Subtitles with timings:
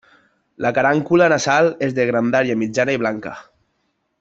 [0.65, 3.37] La carúncula nasal és de grandària mitjana i blanca.